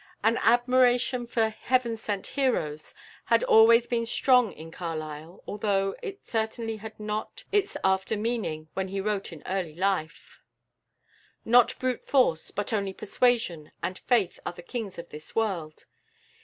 An 0.23 0.37
admiration 0.39 1.27
for 1.27 1.49
"heaven 1.49 1.95
sent 1.95 2.25
heroes" 2.25 2.95
had 3.25 3.43
always 3.43 3.85
been 3.85 4.07
strong 4.07 4.51
in 4.51 4.71
Carlyle, 4.71 5.43
although 5.45 5.95
it 6.01 6.25
certainly 6.25 6.77
had 6.77 6.99
not 6.99 7.43
its 7.51 7.77
after 7.83 8.17
meaning 8.17 8.67
when 8.73 8.87
he 8.87 8.99
wrote 8.99 9.31
in 9.31 9.43
early 9.45 9.75
life, 9.75 10.39
"Not 11.45 11.77
brute 11.77 12.03
force, 12.03 12.49
but 12.49 12.73
only 12.73 12.93
persuasion 12.93 13.73
and 13.83 13.99
faith 13.99 14.39
are 14.43 14.53
the 14.53 14.63
kings 14.63 14.97
of 14.97 15.09
this 15.09 15.35
world." 15.35 15.85